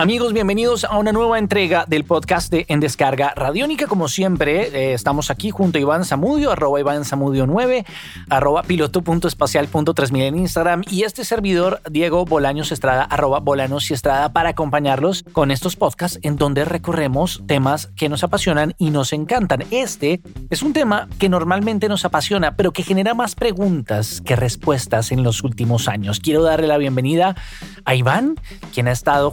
[0.00, 3.86] Amigos, bienvenidos a una nueva entrega del podcast de En Descarga Radiónica.
[3.86, 7.84] Como siempre, eh, estamos aquí junto a Iván Zamudio, arroba Iván Zamudio 9,
[8.30, 14.48] arroba piloto.espacial.3000 en Instagram y este servidor, Diego Bolaños Estrada, arroba Bolanos y Estrada, para
[14.48, 19.66] acompañarlos con estos podcasts en donde recorremos temas que nos apasionan y nos encantan.
[19.70, 25.12] Este es un tema que normalmente nos apasiona, pero que genera más preguntas que respuestas
[25.12, 26.20] en los últimos años.
[26.20, 27.36] Quiero darle la bienvenida
[27.84, 28.36] a Iván,
[28.72, 29.32] quien ha estado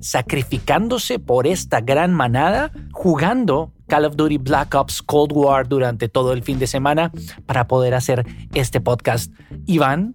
[0.00, 6.32] sacrificándose por esta gran manada, jugando Call of Duty Black Ops Cold War durante todo
[6.32, 7.10] el fin de semana
[7.46, 9.32] para poder hacer este podcast.
[9.66, 10.14] Iván,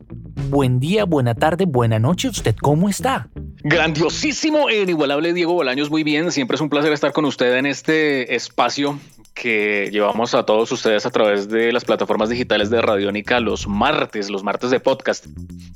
[0.49, 2.30] buen día, buena tarde, buena noche.
[2.30, 3.30] ¿Usted cómo está?
[3.63, 6.31] Grandiosísimo e inigualable Diego Bolaños, muy bien.
[6.31, 9.00] Siempre es un placer estar con usted en este espacio
[9.34, 14.30] que llevamos a todos ustedes a través de las plataformas digitales de Radiónica los martes,
[14.30, 15.25] los martes de podcast.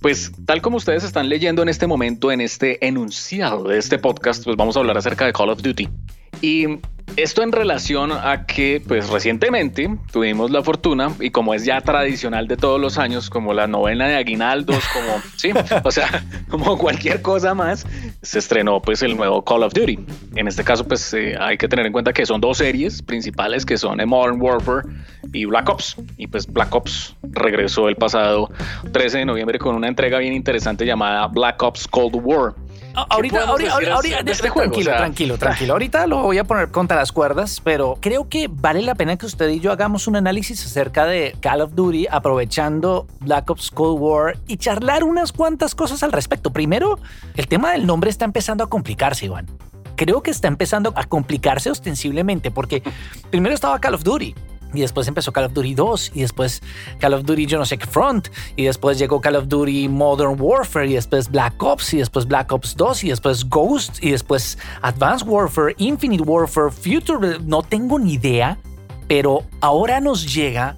[0.02, 4.44] Pues tal como ustedes están leyendo en este momento, en este enunciado de este podcast,
[4.44, 5.89] pues vamos a hablar acerca de Call of Duty.
[6.41, 6.80] Y
[7.16, 12.47] esto en relación a que, pues recientemente tuvimos la fortuna y como es ya tradicional
[12.47, 15.49] de todos los años, como la novena de Aguinaldos, como, sí,
[15.83, 17.88] o sea, como cualquier cosa más,
[18.21, 19.97] se estrenó pues el nuevo Call of Duty.
[20.35, 23.65] En este caso, pues eh, hay que tener en cuenta que son dos series principales
[23.65, 24.88] que son Modern Warfare
[25.33, 25.95] y Black Ops.
[26.17, 28.52] Y pues Black Ops regresó el pasado
[28.91, 32.53] 13 de noviembre con una entrega bien interesante llamada Black Ops Cold War
[33.09, 35.73] ahorita, ahorita, ahorita, este tranquilo, tranquilo, tranquilo.
[35.73, 39.25] Ahorita lo voy a poner contra las cuerdas, pero creo que vale la pena que
[39.25, 43.99] usted y yo hagamos un análisis acerca de Call of Duty, aprovechando Black Ops Cold
[43.99, 46.51] War y charlar unas cuantas cosas al respecto.
[46.51, 46.99] Primero,
[47.35, 49.47] el tema del nombre está empezando a complicarse, Iván.
[49.95, 52.83] Creo que está empezando a complicarse ostensiblemente porque
[53.31, 54.35] primero estaba Call of Duty,
[54.78, 56.61] y después empezó Call of Duty 2 y después
[57.00, 60.39] Call of Duty yo no sé qué Front y después llegó Call of Duty Modern
[60.39, 64.58] Warfare y después Black Ops y después Black Ops 2 y después Ghost y después
[64.83, 68.58] Advanced Warfare, Infinite Warfare, Future, no tengo ni idea,
[69.08, 70.76] pero ahora nos llega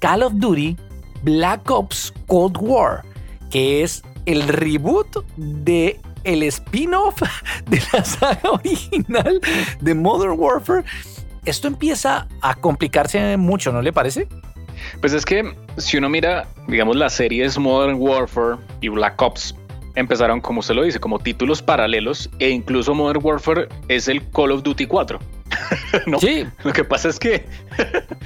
[0.00, 0.76] Call of Duty
[1.22, 3.02] Black Ops Cold War,
[3.50, 7.20] que es el reboot de el spin-off
[7.68, 9.40] de la saga original
[9.80, 10.84] de Modern Warfare
[11.44, 14.28] esto empieza a complicarse mucho, ¿no le parece?
[15.00, 19.54] Pues es que si uno mira, digamos, las series Modern Warfare y Black Ops,
[19.94, 24.52] empezaron, como usted lo dice, como títulos paralelos e incluso Modern Warfare es el Call
[24.52, 25.18] of Duty 4.
[26.06, 26.46] no, sí.
[26.64, 27.44] Lo que pasa es que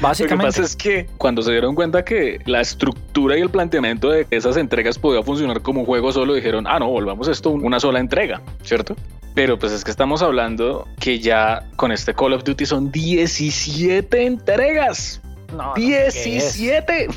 [0.01, 3.51] básicamente lo que pasa es que cuando se dieron cuenta que la estructura y el
[3.51, 7.51] planteamiento de esas entregas podía funcionar como un juego solo dijeron, "Ah, no, volvamos esto
[7.51, 8.95] una sola entrega", ¿cierto?
[9.37, 14.25] Pero pues es que estamos hablando que ya con este Call of Duty son 17
[14.25, 15.21] entregas.
[15.55, 17.09] No, 17.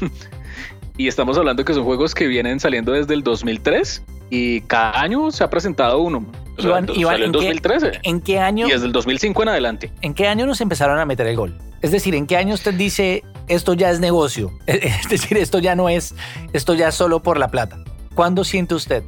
[0.98, 5.32] y estamos hablando que son juegos que vienen saliendo desde el 2003 y cada año
[5.32, 6.26] se ha presentado uno.
[6.58, 6.90] Iván,
[7.22, 8.02] en 2013.
[8.04, 8.68] ¿En qué año?
[8.68, 9.94] Y desde el 2005 en adelante.
[10.02, 11.58] ¿En qué año nos empezaron a meter el gol?
[11.82, 14.52] Es decir, ¿en qué año usted dice esto ya es negocio?
[14.68, 16.14] Es decir, esto ya no es,
[16.52, 17.82] esto ya es solo por la plata.
[18.14, 19.06] ¿Cuándo siente usted?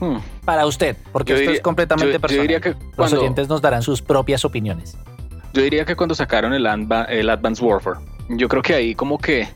[0.00, 0.16] Hmm.
[0.44, 2.48] Para usted, porque esto es completamente personal.
[2.48, 4.96] Yo diría que Los oyentes nos darán sus propias opiniones.
[5.52, 6.66] Yo diría que cuando sacaron el,
[7.08, 9.48] el Advanced Warfare, yo creo que ahí como que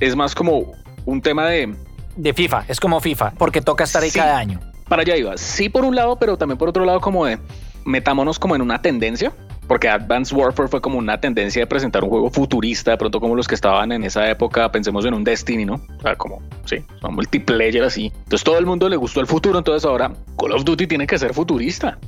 [0.00, 0.72] es más como
[1.04, 1.74] un tema de...
[2.16, 4.58] De FIFA, es como FIFA, porque toca estar ahí cada año.
[4.88, 5.36] Para allá iba.
[5.36, 7.38] Sí, por un lado, pero también por otro lado como de
[7.84, 9.32] metámonos como en una tendencia
[9.68, 13.36] porque Advanced Warfare fue como una tendencia de presentar un juego futurista, de pronto como
[13.36, 15.74] los que estaban en esa época, pensemos en un Destiny, ¿no?
[15.74, 18.06] O sea, como, sí, son multiplayer así.
[18.06, 21.18] Entonces todo el mundo le gustó el futuro, entonces ahora Call of Duty tiene que
[21.18, 21.98] ser futurista,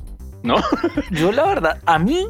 [0.43, 0.57] ¿no?
[1.11, 2.27] Yo la verdad, a mí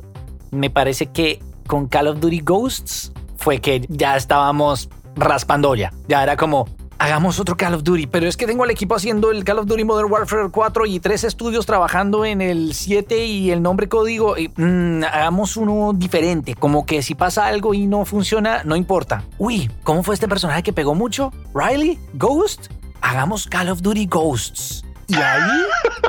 [0.51, 5.93] me parece que con Call of Duty Ghosts fue que ya estábamos raspando ya.
[6.09, 6.67] Ya era como,
[7.01, 9.67] hagamos otro Call of Duty, pero es que tengo al equipo haciendo el Call of
[9.67, 14.37] Duty Modern Warfare 4 y tres estudios trabajando en el 7 y el nombre código.
[14.57, 19.25] Mm, hagamos uno diferente, como que si pasa algo y no funciona, no importa.
[19.39, 21.33] Uy, ¿cómo fue este personaje que pegó mucho?
[21.55, 21.99] ¿Riley?
[22.13, 22.67] ¿Ghost?
[23.01, 24.85] Hagamos Call of Duty Ghosts.
[25.09, 25.63] Y ahí,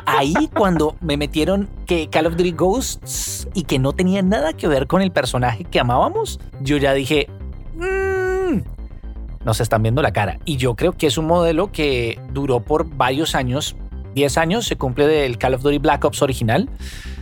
[0.06, 4.68] ahí cuando me metieron que Call of Duty Ghosts y que no tenía nada que
[4.68, 7.28] ver con el personaje que amábamos, yo ya dije,
[9.46, 10.40] nos están viendo la cara.
[10.46, 13.76] Y yo creo que es un modelo que duró por varios años.
[14.16, 16.70] 10 años se cumple del Call of Duty Black Ops original.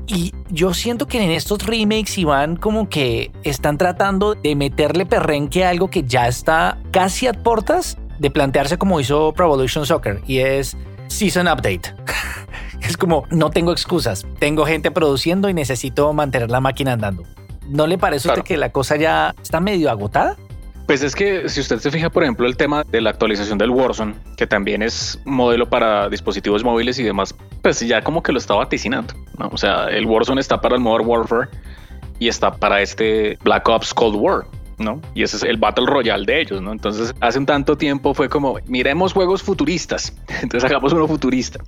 [0.08, 5.66] Y yo siento que en estos remakes iban como que están tratando de meterle perrenque
[5.66, 10.22] a algo que ya está casi a portas de plantearse como hizo Pro Evolution Soccer.
[10.26, 10.76] Y es
[11.08, 11.94] Season Update.
[12.82, 14.26] es como, no tengo excusas.
[14.40, 17.24] Tengo gente produciendo y necesito mantener la máquina andando
[17.70, 20.36] ¿No le parece usted que la cosa ya está medio agotada?
[20.90, 23.70] Pues es que si usted se fija, por ejemplo, el tema de la actualización del
[23.70, 28.40] Warzone, que también es modelo para dispositivos móviles y demás, pues ya como que lo
[28.40, 29.14] está vaticinando.
[29.38, 29.50] ¿no?
[29.50, 31.48] O sea, el Warzone está para el Modern Warfare
[32.18, 34.48] y está para este Black Ops Cold War.
[34.80, 35.02] ¿No?
[35.14, 36.72] Y ese es el Battle Royale de ellos, ¿no?
[36.72, 41.60] Entonces, hace un tanto tiempo fue como, miremos juegos futuristas, entonces hagamos uno futurista.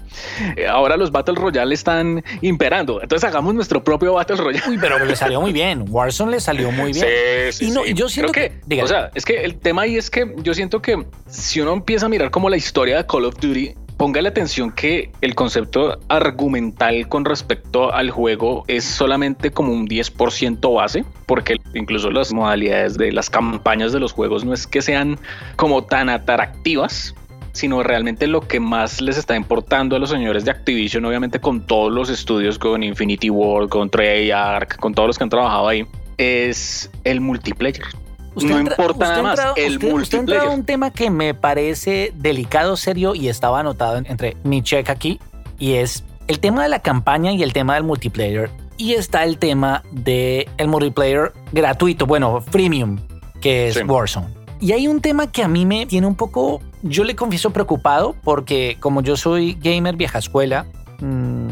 [0.56, 4.64] Eh, ahora los Battle Royale están imperando, entonces hagamos nuestro propio Battle Royale.
[4.68, 7.06] Uy, pero le salió muy bien, Warzone le salió muy bien.
[7.52, 10.34] Sí, sí, y yo siento que, o sea, es que el tema ahí es que
[10.38, 13.76] yo siento que si uno empieza a mirar como la historia de Call of Duty,
[14.02, 20.76] Póngale atención que el concepto argumental con respecto al juego es solamente como un 10%
[20.76, 25.20] base, porque incluso las modalidades de las campañas de los juegos no es que sean
[25.56, 27.14] como tan atractivas,
[27.52, 31.68] sino realmente lo que más les está importando a los señores de Activision, obviamente con
[31.68, 35.86] todos los estudios, con Infinity War, con Treyarch, con todos los que han trabajado ahí,
[36.18, 38.01] es el multiplayer
[38.36, 39.40] no importa nada más.
[39.56, 40.48] el multiplayer.
[40.50, 45.20] un tema que me parece delicado, serio y estaba anotado entre mi check aquí
[45.60, 48.50] y es el tema de la campaña y el tema del multiplayer.
[48.78, 53.00] Y está el tema del el multiplayer gratuito, bueno, freemium,
[53.40, 54.28] que es Warzone.
[54.60, 58.16] Y hay un tema que a mí me tiene un poco, yo le confieso preocupado
[58.24, 60.66] porque como yo soy gamer vieja escuela,
[61.00, 61.48] mm,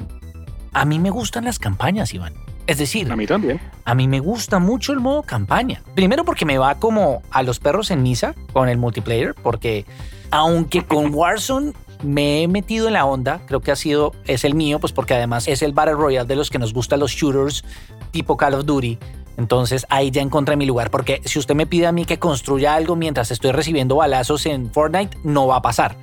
[0.73, 2.33] a mí me gustan las campañas, Iván.
[2.69, 3.59] Es decir, a mí también.
[3.83, 5.81] A mí me gusta mucho el modo campaña.
[5.95, 9.87] Primero porque me va como a los perros en misa con el multiplayer, porque
[10.29, 11.73] aunque con Warzone
[12.03, 15.15] me he metido en la onda, creo que ha sido, es el mío, pues porque
[15.15, 17.65] además es el Battle Royale de los que nos gustan los shooters
[18.11, 18.99] tipo Call of Duty.
[19.39, 22.75] Entonces ahí ya encontré mi lugar, porque si usted me pide a mí que construya
[22.75, 25.95] algo mientras estoy recibiendo balazos en Fortnite, no va a pasar.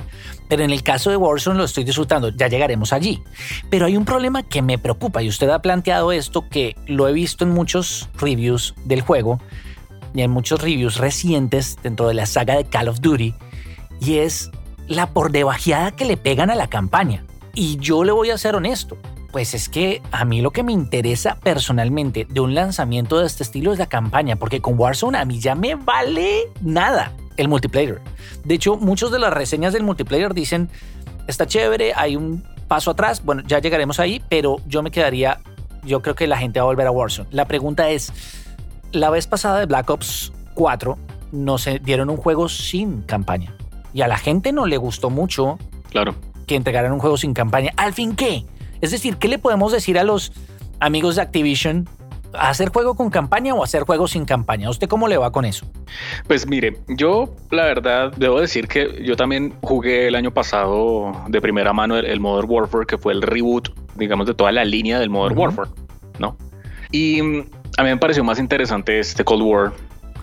[0.49, 3.23] Pero en el caso de Warzone lo estoy disfrutando, ya llegaremos allí.
[3.69, 7.13] Pero hay un problema que me preocupa y usted ha planteado esto que lo he
[7.13, 9.39] visto en muchos reviews del juego
[10.15, 13.35] y en muchos reviews recientes dentro de la saga de Call of Duty
[14.01, 14.51] y es
[14.89, 17.27] la por debajeada que le pegan a la campaña.
[17.53, 18.97] Y yo le voy a ser honesto,
[19.33, 23.43] pues es que a mí lo que me interesa personalmente de un lanzamiento de este
[23.43, 28.01] estilo es la campaña, porque con Warzone a mí ya me vale nada el multiplayer.
[28.45, 30.71] De hecho, muchas de las reseñas del multiplayer dicen,
[31.27, 35.41] está chévere, hay un paso atrás, bueno, ya llegaremos ahí, pero yo me quedaría,
[35.85, 37.29] yo creo que la gente va a volver a Warzone.
[37.31, 38.13] La pregunta es,
[38.93, 40.99] la vez pasada de Black Ops 4
[41.33, 43.55] nos dieron un juego sin campaña
[43.93, 45.59] y a la gente no le gustó mucho
[45.91, 46.15] claro.
[46.47, 47.73] que entregaran un juego sin campaña.
[47.77, 48.45] ¿Al fin qué?
[48.87, 50.33] Es decir, ¿qué le podemos decir a los
[50.79, 51.89] amigos de Activision?
[52.33, 54.71] ¿Hacer juego con campaña o hacer juego sin campaña?
[54.71, 55.67] ¿Usted cómo le va con eso?
[56.29, 61.41] Pues mire, yo la verdad debo decir que yo también jugué el año pasado de
[61.41, 65.11] primera mano el, Modern Warfare, que fue el reboot, digamos, de toda la línea del
[65.11, 65.71] Modern Warfare,
[66.21, 66.37] ¿no?
[66.93, 67.45] Y mm,
[67.79, 69.73] a mí me pareció más interesante este Cold War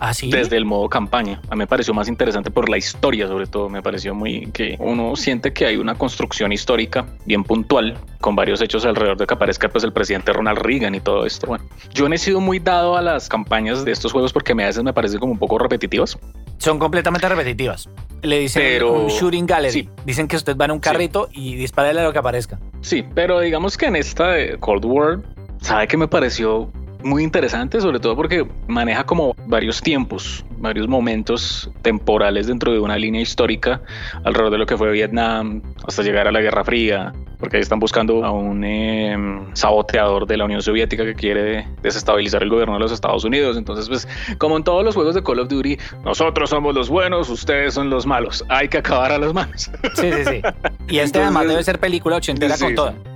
[0.04, 1.40] ¿Ah, desde el modo campaña.
[1.48, 3.70] A mí me pareció más interesante por la historia, sobre todo.
[3.70, 8.60] Me pareció muy que uno siente que hay una construcción histórica bien puntual con varios
[8.60, 11.46] hechos alrededor de que aparezca pues el presidente Ronald Reagan y todo esto.
[11.46, 11.64] Bueno,
[11.94, 14.84] yo no he sido muy dado a las campañas de estos juegos porque a veces
[14.84, 16.18] me parecen como un poco repetitivas.
[16.58, 17.88] Son completamente repetitivas.
[18.20, 19.88] Le dicen pero, un shooting gallery.
[20.04, 22.60] Dicen que usted va en un carrito y dispara a lo que aparezca.
[22.82, 25.22] Sí, pero digamos que en esta de Cold War,
[25.62, 26.70] ¿sabe que me pareció
[27.04, 32.96] muy interesante, sobre todo porque maneja como varios tiempos, varios momentos temporales dentro de una
[32.96, 33.82] línea histórica
[34.24, 37.78] alrededor de lo que fue Vietnam hasta llegar a la Guerra Fría, porque ahí están
[37.78, 42.80] buscando a un em, saboteador de la Unión Soviética que quiere desestabilizar el gobierno de
[42.80, 43.56] los Estados Unidos.
[43.58, 44.08] Entonces, pues,
[44.38, 47.90] como en todos los juegos de Call of Duty, nosotros somos los buenos, ustedes son
[47.90, 48.44] los malos.
[48.48, 49.70] Hay que acabar a los malos.
[49.94, 50.42] Sí, sí, sí.
[50.88, 53.13] Y este además debe ser película ochentera con todo.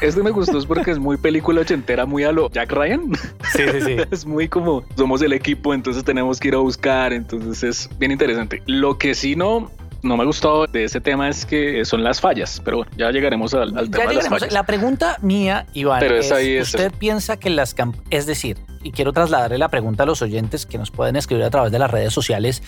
[0.00, 3.12] Este me gustó porque es muy película ochentera, muy a lo Jack Ryan.
[3.52, 3.96] Sí, sí, sí.
[4.10, 7.12] Es muy como somos el equipo, entonces tenemos que ir a buscar.
[7.12, 8.62] Entonces es bien interesante.
[8.66, 9.70] Lo que sí no,
[10.02, 13.10] no me ha gustado de ese tema es que son las fallas, pero bueno, ya
[13.10, 14.52] llegaremos al, tema de las fallas.
[14.52, 16.32] La pregunta mía, Iván, es,
[16.62, 17.74] ¿usted piensa que las
[18.10, 21.50] es decir, y quiero trasladarle la pregunta a los oyentes que nos pueden escribir a
[21.50, 22.62] través de las redes sociales,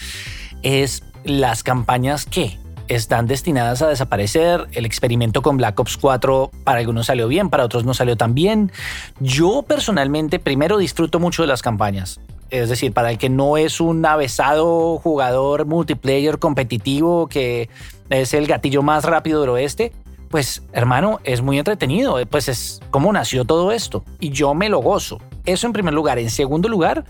[0.62, 2.58] es las campañas que
[2.90, 4.66] están destinadas a desaparecer.
[4.72, 8.34] El experimento con Black Ops 4 para algunos salió bien, para otros no salió tan
[8.34, 8.72] bien.
[9.20, 12.20] Yo personalmente primero disfruto mucho de las campañas.
[12.50, 17.70] Es decir, para el que no es un avesado jugador multiplayer competitivo que
[18.10, 19.92] es el gatillo más rápido del oeste,
[20.28, 22.18] pues hermano, es muy entretenido.
[22.28, 25.20] Pues es como nació todo esto y yo me lo gozo.
[25.44, 26.18] Eso en primer lugar.
[26.18, 27.04] En segundo lugar,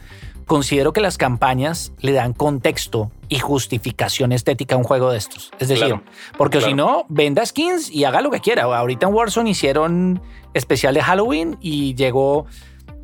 [0.51, 5.53] considero que las campañas le dan contexto y justificación estética a un juego de estos.
[5.61, 5.95] Es decir,
[6.37, 8.65] porque si no, venda skins y haga lo que quiera.
[8.65, 10.21] Ahorita en Warzone hicieron
[10.53, 12.47] especial de Halloween y llegó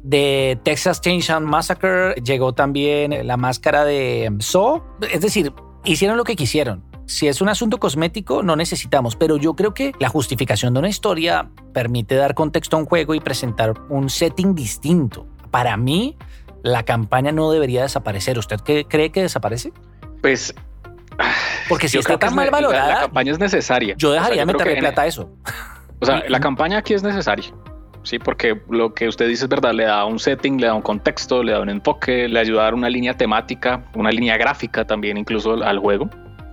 [0.02, 4.82] de Texas Chainsaw Massacre, llegó también la máscara de Saw.
[5.12, 5.52] Es decir,
[5.84, 6.82] hicieron lo que quisieron.
[7.06, 10.88] Si es un asunto cosmético, no necesitamos, pero yo creo que la justificación de una
[10.88, 15.28] historia permite dar contexto a un juego y presentar un setting distinto.
[15.52, 16.16] Para mí,
[16.66, 18.38] la campaña no debería desaparecer.
[18.38, 19.72] ¿Usted qué cree que desaparece?
[20.20, 20.54] Pues
[21.68, 23.94] porque si está tan mal valorada, la, campaña es necesaria.
[23.96, 25.30] Yo dejaría de meterle plata a eso.
[26.00, 27.52] O sea, la campaña aquí es necesaria.
[28.02, 30.82] Sí, porque lo que usted dice es verdad, le da un setting, le da un
[30.82, 34.84] contexto, le da un enfoque, le ayuda a dar una línea temática, una línea gráfica
[34.84, 36.08] también incluso al juego.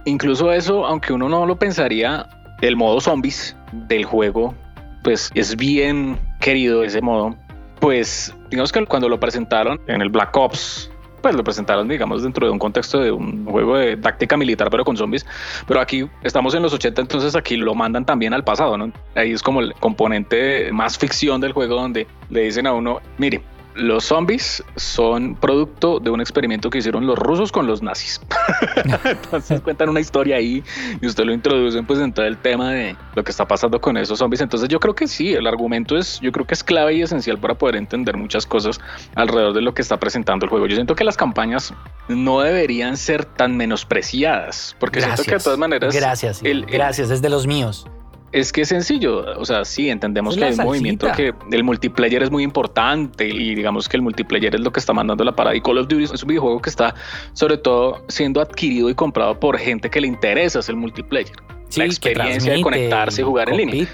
[0.05, 2.27] Incluso eso, aunque uno no lo pensaría,
[2.61, 4.55] el modo zombies del juego,
[5.03, 7.35] pues es bien querido ese modo.
[7.83, 10.89] Pues digamos que cuando lo presentaron en el Black Ops
[11.21, 14.85] pues lo presentaron, digamos, dentro de un contexto de un juego de táctica militar, pero
[14.85, 15.25] con zombies.
[15.67, 18.91] Pero aquí estamos en los 80, entonces aquí lo mandan también al pasado, ¿no?
[19.15, 23.41] Ahí es como el componente más ficción del juego donde le dicen a uno, mire,
[23.75, 28.21] los zombies son producto de un experimento que hicieron los rusos con los nazis.
[29.03, 30.63] Entonces cuentan una historia ahí
[31.01, 33.97] y usted lo introducen pues en todo el tema de lo que está pasando con
[33.97, 34.41] esos zombies.
[34.41, 37.37] Entonces yo creo que sí, el argumento es, yo creo que es clave y esencial
[37.37, 38.79] para poder entender muchas cosas
[39.15, 40.67] alrededor de lo que está presentando el juego.
[40.67, 41.73] Yo siento que las campañas
[42.07, 45.95] no deberían ser tan menospreciadas, porque siento que de todas maneras...
[45.95, 47.87] Gracias, gracias, es de los míos
[48.33, 52.23] es que es sencillo, o sea, sí, entendemos que hay un movimiento que el multiplayer
[52.23, 55.55] es muy importante y digamos que el multiplayer es lo que está mandando la parada
[55.55, 56.95] y Call of Duty es un videojuego que está
[57.33, 61.35] sobre todo siendo adquirido y comprado por gente que le interesa el multiplayer.
[61.75, 63.87] la experiencia de conectarse y jugar en línea.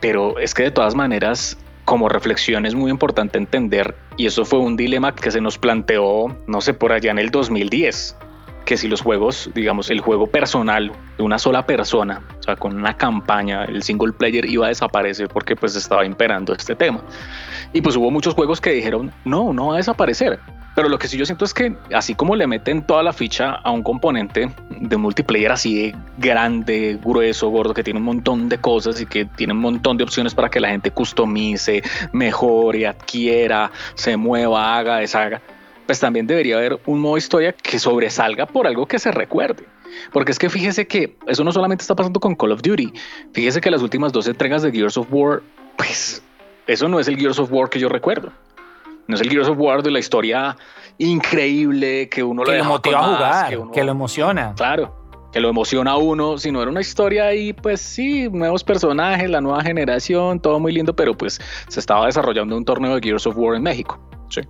[0.00, 4.58] Pero es que de todas maneras como reflexión es muy importante entender, y eso fue
[4.58, 8.16] un dilema que se nos planteó, no sé, por allá en el 2010,
[8.66, 12.76] que si los juegos, digamos, el juego personal de una sola persona, o sea, con
[12.76, 17.00] una campaña, el single player iba a desaparecer porque pues estaba imperando este tema.
[17.72, 20.40] Y pues hubo muchos juegos que dijeron, no, no va a desaparecer.
[20.74, 23.52] Pero lo que sí yo siento es que así como le meten toda la ficha
[23.52, 28.58] a un componente de multiplayer así de grande, grueso, gordo, que tiene un montón de
[28.58, 31.82] cosas y que tiene un montón de opciones para que la gente customice,
[32.12, 35.40] mejore, adquiera, se mueva, haga, deshaga
[35.86, 39.64] pues también debería haber un modo historia que sobresalga por algo que se recuerde.
[40.12, 42.92] Porque es que fíjese que eso no solamente está pasando con Call of Duty.
[43.32, 45.42] Fíjese que las últimas dos entregas de Gears of War,
[45.76, 46.22] pues
[46.66, 48.32] eso no es el Gears of War que yo recuerdo.
[49.06, 50.56] No es el Gears of War de la historia
[50.98, 54.54] increíble que uno lo, motiva a jugar, que, lo emociona.
[54.56, 59.28] Claro, que lo emociona a uno, sino era una historia ahí, pues sí, nuevos personajes,
[59.30, 63.26] la nueva generación, todo muy lindo, pero pues se estaba desarrollando un torneo de Gears
[63.26, 64.00] of War en México.
[64.28, 64.40] Sí.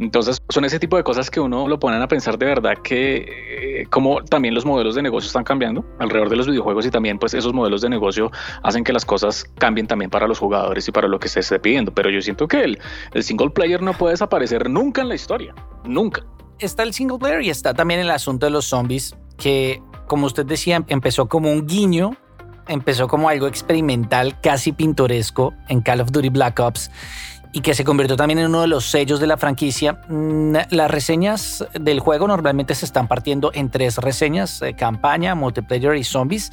[0.00, 3.82] Entonces, son ese tipo de cosas que uno lo ponen a pensar de verdad que
[3.82, 7.18] eh, como también los modelos de negocio están cambiando alrededor de los videojuegos y también
[7.18, 8.30] pues esos modelos de negocio
[8.62, 11.58] hacen que las cosas cambien también para los jugadores y para lo que se esté
[11.58, 11.92] pidiendo.
[11.92, 12.78] Pero yo siento que el,
[13.12, 15.54] el single player no puede desaparecer nunca en la historia,
[15.84, 16.24] nunca.
[16.58, 20.46] Está el single player y está también el asunto de los zombies que, como usted
[20.46, 22.16] decía, empezó como un guiño
[22.68, 26.90] empezó como algo experimental, casi pintoresco en Call of Duty Black Ops
[27.52, 30.00] y que se convirtió también en uno de los sellos de la franquicia.
[30.08, 35.96] Mm, las reseñas del juego normalmente se están partiendo en tres reseñas, eh, campaña, multiplayer
[35.96, 36.52] y zombies,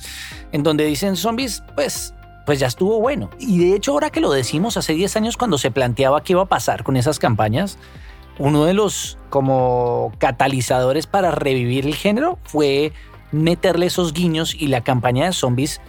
[0.51, 2.13] en donde dicen zombies, pues,
[2.45, 3.29] pues ya estuvo bueno.
[3.39, 6.43] Y de hecho ahora que lo decimos, hace 10 años cuando se planteaba qué iba
[6.43, 7.77] a pasar con esas campañas,
[8.39, 12.93] uno de los como catalizadores para revivir el género fue
[13.31, 15.81] meterle esos guiños y la campaña de zombies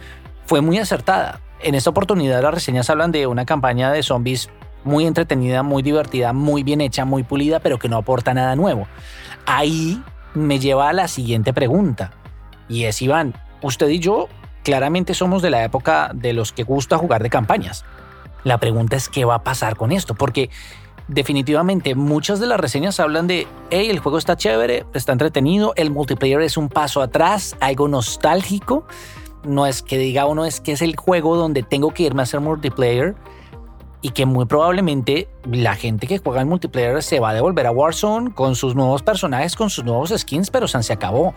[0.45, 1.41] fue muy acertada.
[1.61, 4.49] En esta oportunidad las reseñas hablan de una campaña de zombies
[4.83, 8.87] muy entretenida, muy divertida, muy bien hecha, muy pulida, pero que no aporta nada nuevo.
[9.45, 10.01] Ahí
[10.33, 12.11] me lleva a la siguiente pregunta.
[12.67, 14.27] Y es, Iván, usted y yo
[14.63, 17.85] claramente somos de la época de los que gusta jugar de campañas.
[18.43, 20.49] La pregunta es qué va a pasar con esto, porque
[21.07, 25.91] definitivamente muchas de las reseñas hablan de, hey, el juego está chévere, está entretenido, el
[25.91, 28.85] multiplayer es un paso atrás, algo nostálgico.
[29.43, 32.23] No es que diga uno es que es el juego donde tengo que irme a
[32.23, 33.15] hacer multiplayer,
[34.01, 37.71] y que muy probablemente la gente que juega en multiplayer se va a devolver a
[37.71, 41.33] Warzone con sus nuevos personajes, con sus nuevos skins, pero se acabó.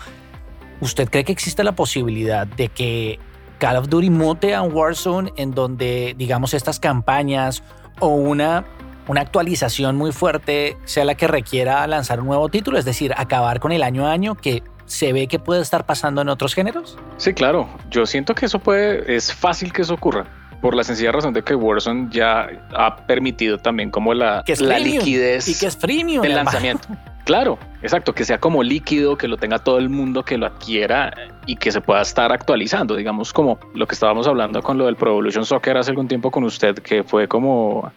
[0.80, 3.18] ¿Usted cree que existe la posibilidad de que
[3.58, 7.62] Call of Duty mute a Warzone en donde, digamos, estas campañas
[8.00, 8.64] o una,
[9.08, 12.78] una actualización muy fuerte sea la que requiera lanzar un nuevo título?
[12.78, 16.20] Es decir, acabar con el año a año que se ve que puede estar pasando
[16.22, 16.98] en otros géneros?
[17.16, 17.68] Sí, claro.
[17.90, 21.42] Yo siento que eso puede, es fácil que eso ocurra por la sencilla razón de
[21.42, 26.36] que Warzone ya ha permitido también como la, la liquidez y que es freemium del
[26.36, 26.88] lanzamiento.
[27.24, 31.14] Claro, exacto, que sea como líquido, que lo tenga todo el mundo, que lo adquiera
[31.46, 34.96] y que se pueda estar actualizando, digamos como lo que estábamos hablando con lo del
[34.96, 37.92] Pro Evolution Soccer hace algún tiempo con usted, que fue como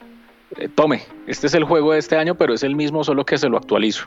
[0.58, 3.40] eh, tome, este es el juego de este año, pero es el mismo, solo que
[3.40, 4.06] se lo actualizo.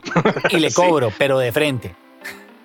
[0.51, 1.97] Y le cobro, pero de frente.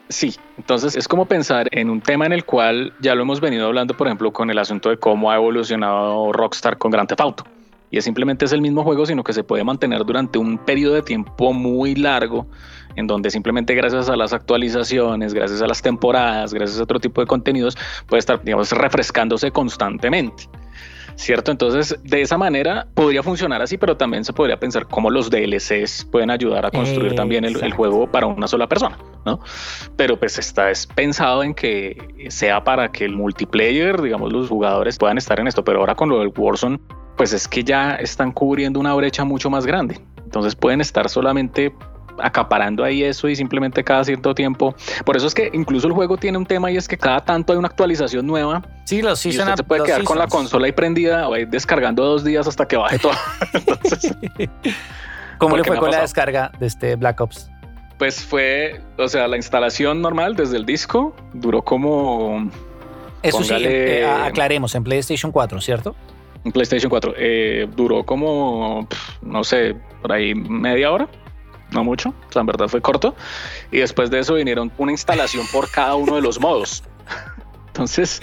[0.10, 3.68] Sí, entonces es como pensar en un tema en el cual ya lo hemos venido
[3.68, 7.44] hablando, por ejemplo, con el asunto de cómo ha evolucionado Rockstar con Grand Theft Auto.
[7.90, 10.96] Y es simplemente es el mismo juego, sino que se puede mantener durante un periodo
[10.96, 12.48] de tiempo muy largo,
[12.96, 17.22] en donde simplemente gracias a las actualizaciones, gracias a las temporadas, gracias a otro tipo
[17.22, 20.50] de contenidos, puede estar, digamos, refrescándose constantemente.
[21.16, 21.52] ¿Cierto?
[21.52, 26.06] Entonces, de esa manera podría funcionar así, pero también se podría pensar cómo los DLCs
[26.12, 29.40] pueden ayudar a construir también el, juego para una sola persona, ¿no?
[29.96, 34.98] Pero pues está es pensado en que sea para que el multiplayer, digamos, los jugadores
[34.98, 36.80] puedan estar en esto, pero ahora con lo del Warzone,
[37.18, 40.00] pues es que ya están cubriendo una brecha mucho más grande.
[40.24, 41.74] Entonces pueden estar solamente
[42.20, 44.76] acaparando ahí eso y simplemente cada cierto tiempo.
[45.06, 47.54] Por eso es que incluso el juego tiene un tema y es que cada tanto
[47.54, 48.62] hay una actualización nueva.
[48.86, 52.04] Sí, los season y se puede quedar con la consola ahí prendida o ahí descargando
[52.04, 53.14] dos días hasta que baje todo.
[55.38, 57.50] ¿Cómo le fue con la descarga de este Black Ops?
[57.98, 62.50] Pues fue, o sea, la instalación normal desde el disco duró como.
[63.22, 65.96] Eso sí, eh, aclaremos, en PlayStation 4, ¿cierto?
[66.44, 67.14] En PlayStation 4.
[67.16, 68.88] Eh, duró como,
[69.22, 71.08] no sé, por ahí media hora
[71.74, 73.16] no mucho, o sea, en verdad fue corto.
[73.72, 76.84] Y después de eso vinieron una instalación por cada uno de los modos.
[77.68, 78.20] Entonces,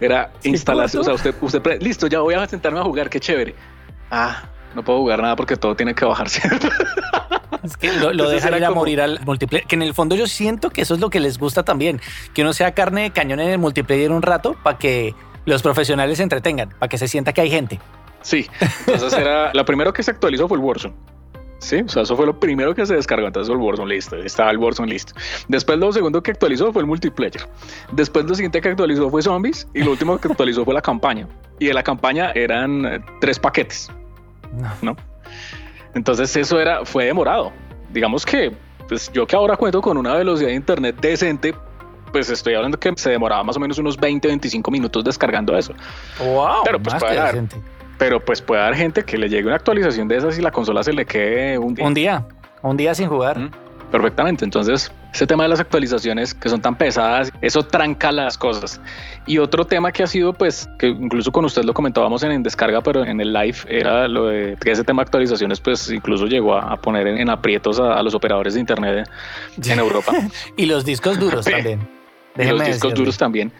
[0.00, 3.54] era instalación, o sea, usted, usted, listo, ya voy a sentarme a jugar, qué chévere.
[4.10, 4.42] Ah,
[4.74, 6.42] no puedo jugar nada porque todo tiene que bajarse.
[7.62, 9.66] Es que lo, lo dejan ir a morir al multiplayer.
[9.66, 12.00] Que en el fondo yo siento que eso es lo que les gusta también.
[12.32, 16.16] Que uno sea carne de cañón en el multiplayer un rato para que los profesionales
[16.16, 17.78] se entretengan, para que se sienta que hay gente.
[18.22, 18.46] Sí,
[18.86, 19.52] entonces era.
[19.52, 20.94] Lo primero que se actualizó fue el Warzone.
[21.60, 23.26] Sí, o sea, eso fue lo primero que se descargó.
[23.26, 25.12] Entonces el Warzone listo, estaba el Warzone listo.
[25.46, 27.46] Después lo segundo que actualizó fue el multiplayer.
[27.92, 31.28] Después lo siguiente que actualizó fue zombies y lo último que actualizó fue la campaña.
[31.58, 33.90] Y de la campaña eran eh, tres paquetes.
[34.80, 34.96] No.
[35.94, 37.52] Entonces eso era, fue demorado.
[37.92, 38.52] Digamos que,
[38.88, 41.54] pues yo que ahora cuento con una velocidad de internet decente,
[42.10, 45.74] pues estoy hablando que se demoraba más o menos unos 20, 25 minutos descargando eso.
[46.18, 47.32] Wow, pero pues para
[48.00, 50.82] pero pues puede haber gente que le llegue una actualización de esas y la consola
[50.82, 51.86] se le quede un día.
[51.86, 52.24] Un día,
[52.62, 53.50] un día sin jugar.
[53.92, 54.42] perfectamente.
[54.42, 58.80] Entonces, ese tema de las actualizaciones que son tan pesadas, eso tranca las cosas.
[59.26, 62.80] Y otro tema que ha sido, pues, que incluso con usted lo comentábamos en, descarga,
[62.80, 66.56] pero en el live, era lo de que ese tema de actualizaciones, pues, incluso llegó
[66.56, 69.10] a, poner en, aprietos a, los operadores de Internet
[69.62, 70.12] en Europa.
[70.56, 71.86] y los discos duros también.
[72.38, 73.52] y los discos duros también.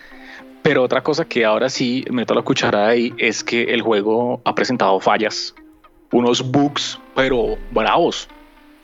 [0.63, 4.55] Pero otra cosa que ahora sí meto la cuchara ahí es que el juego ha
[4.55, 5.55] presentado fallas,
[6.13, 8.29] unos bugs, pero bravos,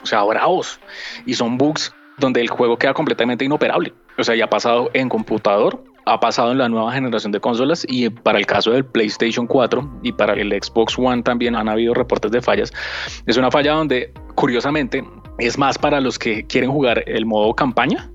[0.03, 0.81] o sea, bravos.
[1.27, 3.93] Y son bugs donde el juego queda completamente inoperable.
[4.17, 7.85] O sea, ya ha pasado en computador, ha pasado en la nueva generación de consolas
[7.89, 11.93] y para el caso del PlayStation 4 y para el Xbox One también han habido
[11.93, 12.73] reportes de fallas.
[13.27, 15.05] Es una falla donde, curiosamente,
[15.39, 18.11] es más para los que quieren jugar el modo campaña.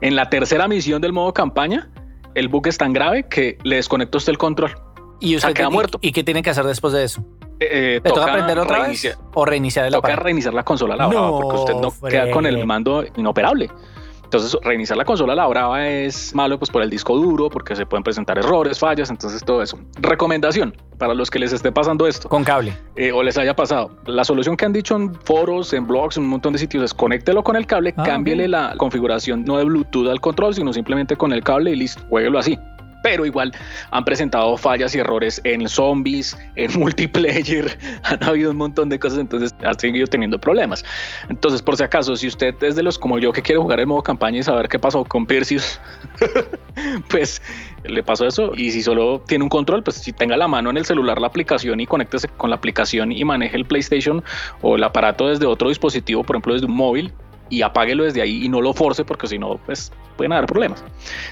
[0.00, 1.90] En la tercera misión del modo campaña,
[2.34, 4.74] el bug es tan grave que le desconectó usted el control.
[5.20, 5.98] Y usted queda muerto.
[6.02, 7.24] ¿Y qué tiene que hacer después de eso?
[7.60, 9.16] Eh, ¿Le toca, aprender otra vez?
[9.34, 12.44] ¿O reiniciar el Toca reiniciar la consola a la brava porque usted no queda con
[12.46, 13.70] el mando inoperable.
[14.32, 17.76] Entonces, reiniciar la consola a la brava es malo pues por el disco duro, porque
[17.76, 19.78] se pueden presentar errores, fallas, entonces todo eso.
[20.00, 22.30] Recomendación para los que les esté pasando esto.
[22.30, 22.74] Con cable.
[22.96, 23.90] Eh, o les haya pasado.
[24.06, 26.94] La solución que han dicho en foros, en blogs, en un montón de sitios es
[26.94, 31.14] conéctelo con el cable, ah, cámbiele la configuración no de Bluetooth al control, sino simplemente
[31.14, 32.58] con el cable y listo, jueguelo así
[33.02, 33.52] pero igual
[33.90, 39.18] han presentado fallas y errores en zombies, en multiplayer, han habido un montón de cosas,
[39.18, 40.84] entonces ha seguido teniendo problemas.
[41.28, 43.86] Entonces, por si acaso, si usted es de los como yo que quiere jugar el
[43.86, 45.80] modo campaña y saber qué pasó con Perseus,
[47.08, 47.42] pues
[47.84, 48.52] le pasó eso.
[48.56, 51.26] Y si solo tiene un control, pues si tenga la mano en el celular la
[51.26, 54.22] aplicación y conéctese con la aplicación y maneje el PlayStation
[54.60, 57.12] o el aparato desde otro dispositivo, por ejemplo desde un móvil,
[57.52, 60.82] y apáguelo desde ahí y no lo force porque si no, pues pueden haber problemas.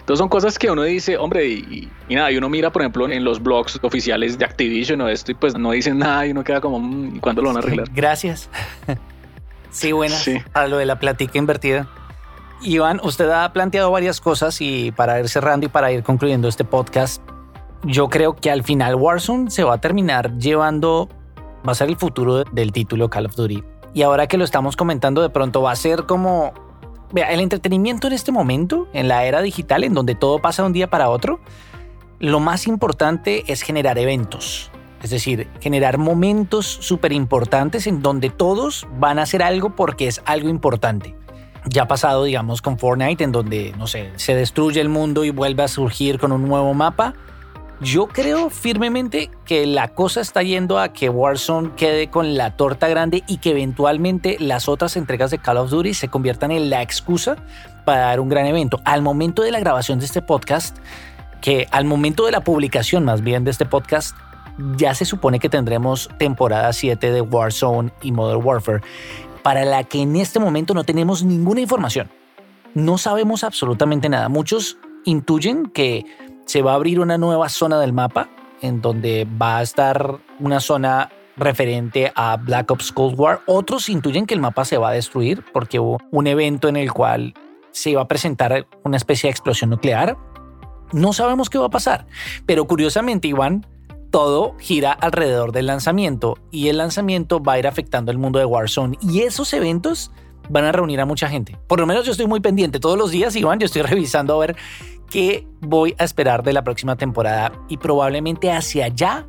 [0.00, 3.24] Entonces son cosas que uno dice, hombre, y, nada, y uno mira, por ejemplo, en
[3.24, 6.60] los blogs oficiales de Activision o esto y pues no dicen nada y uno queda
[6.60, 7.88] como, mm, ¿y cuándo lo van a arreglar?
[7.94, 8.50] Gracias.
[9.70, 10.28] sí, buenas.
[10.52, 11.88] A lo de la platica invertida.
[12.60, 16.64] Iván, usted ha planteado varias cosas y para ir cerrando y para ir concluyendo este
[16.64, 17.22] podcast,
[17.82, 21.08] yo creo que al final Warzone se va a terminar llevando,
[21.66, 24.76] va a ser el futuro del título Call of Duty y ahora que lo estamos
[24.76, 26.52] comentando, de pronto va a ser como...
[27.14, 30.72] El entretenimiento en este momento, en la era digital, en donde todo pasa de un
[30.72, 31.40] día para otro,
[32.20, 34.70] lo más importante es generar eventos.
[35.02, 40.22] Es decir, generar momentos súper importantes en donde todos van a hacer algo porque es
[40.24, 41.16] algo importante.
[41.66, 45.30] Ya ha pasado, digamos, con Fortnite, en donde, no sé, se destruye el mundo y
[45.30, 47.14] vuelve a surgir con un nuevo mapa
[47.82, 52.88] Yo creo firmemente que la cosa está yendo a que Warzone quede con la torta
[52.88, 56.82] grande y que eventualmente las otras entregas de Call of Duty se conviertan en la
[56.82, 57.36] excusa
[57.86, 58.80] para dar un gran evento.
[58.84, 60.76] Al momento de la grabación de este podcast,
[61.40, 64.14] que al momento de la publicación más bien de este podcast,
[64.76, 68.82] ya se supone que tendremos temporada 7 de Warzone y Modern Warfare,
[69.42, 72.10] para la que en este momento no tenemos ninguna información.
[72.74, 74.28] No sabemos absolutamente nada.
[74.28, 76.04] Muchos intuyen que
[76.50, 78.28] se va a abrir una nueva zona del mapa
[78.60, 83.40] en donde va a estar una zona referente a Black Ops Cold War.
[83.46, 86.92] Otros intuyen que el mapa se va a destruir porque hubo un evento en el
[86.92, 87.34] cual
[87.70, 90.16] se iba a presentar una especie de explosión nuclear.
[90.92, 92.08] No sabemos qué va a pasar,
[92.46, 93.64] pero curiosamente, Iván,
[94.10, 98.44] todo gira alrededor del lanzamiento y el lanzamiento va a ir afectando el mundo de
[98.44, 100.10] Warzone y esos eventos
[100.48, 101.56] van a reunir a mucha gente.
[101.68, 104.46] Por lo menos yo estoy muy pendiente todos los días, Iván, yo estoy revisando a
[104.46, 104.56] ver
[105.10, 109.26] qué voy a esperar de la próxima temporada y probablemente hacia allá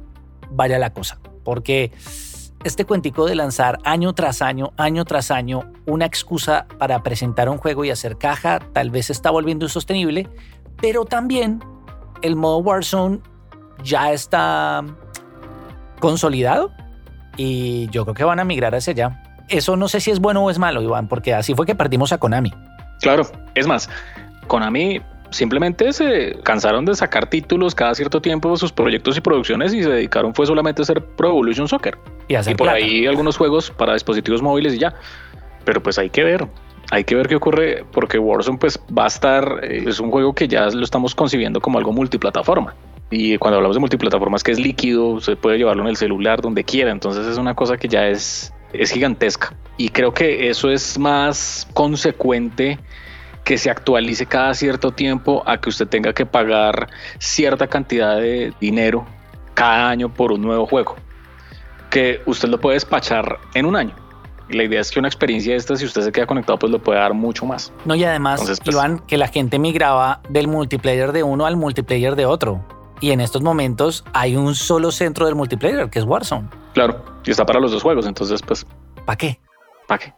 [0.49, 1.91] vaya la cosa, porque
[2.63, 7.57] este cuentico de lanzar año tras año, año tras año, una excusa para presentar un
[7.57, 10.29] juego y hacer caja, tal vez está volviendo insostenible,
[10.79, 11.63] pero también
[12.21, 13.19] el modo Warzone
[13.83, 14.83] ya está
[15.99, 16.71] consolidado
[17.37, 19.23] y yo creo que van a migrar hacia allá.
[19.49, 22.13] Eso no sé si es bueno o es malo, Iván, porque así fue que perdimos
[22.13, 22.53] a Konami.
[23.01, 23.23] Claro,
[23.55, 23.89] es más,
[24.47, 29.73] Konami simplemente se cansaron de sacar títulos cada cierto tiempo de sus proyectos y producciones
[29.73, 31.97] y se dedicaron fue solamente a hacer Pro Evolution Soccer.
[32.27, 34.93] Y, por ahí algunos juegos para dispositivos móviles y ya.
[35.65, 36.47] Pero pues hay que ver,
[36.91, 40.33] hay que ver qué ocurre porque Warzone pues va a estar, eh, es un juego
[40.33, 42.75] que ya lo estamos concibiendo como algo multiplataforma.
[43.09, 46.63] Y cuando hablamos de multiplataformas que es líquido, se puede llevarlo en el celular donde
[46.63, 49.53] quiera, entonces es una cosa que ya es, es gigantesca.
[49.77, 52.79] Y creo que eso es más consecuente
[53.43, 58.53] que se actualice cada cierto tiempo a que usted tenga que pagar cierta cantidad de
[58.59, 59.05] dinero
[59.53, 60.95] cada año por un nuevo juego,
[61.89, 63.95] que usted lo puede despachar en un año.
[64.49, 66.79] La idea es que una experiencia de esta, si usted se queda conectado, pues lo
[66.79, 67.71] puede dar mucho más.
[67.85, 72.15] No, y además, pues, Iván, que la gente migraba del multiplayer de uno al multiplayer
[72.15, 72.65] de otro.
[72.99, 76.49] Y en estos momentos hay un solo centro del multiplayer, que es Warzone.
[76.73, 78.65] Claro, y está para los dos juegos, entonces pues...
[79.05, 79.39] ¿Para qué?
[79.87, 80.13] ¿Para qué?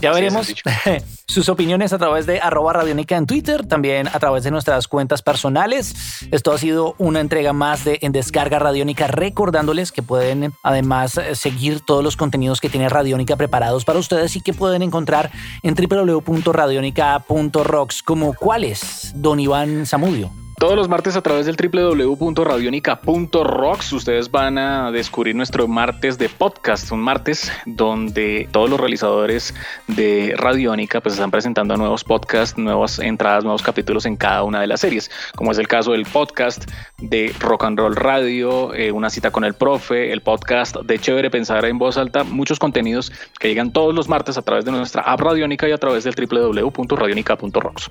[0.00, 0.52] Ya veremos
[1.26, 5.22] sus opiniones a través de arroba radiónica en Twitter, también a través de nuestras cuentas
[5.22, 5.94] personales.
[6.30, 11.80] Esto ha sido una entrega más de En Descarga Radiónica, recordándoles que pueden además seguir
[11.80, 15.30] todos los contenidos que tiene Radiónica preparados para ustedes y que pueden encontrar
[15.62, 20.41] en www.radionica.rocks, como cuáles, don Iván Zamudio.
[20.62, 26.92] Todos los martes a través del www.radionica.rocks ustedes van a descubrir nuestro martes de podcast,
[26.92, 29.56] un martes donde todos los realizadores
[29.88, 34.68] de Radionica pues están presentando nuevos podcasts, nuevas entradas, nuevos capítulos en cada una de
[34.68, 39.10] las series, como es el caso del podcast de Rock and Roll Radio, eh, una
[39.10, 43.48] cita con el profe, el podcast de Chévere Pensar en Voz Alta, muchos contenidos que
[43.48, 47.90] llegan todos los martes a través de nuestra app Radionica y a través del www.radionica.rocks.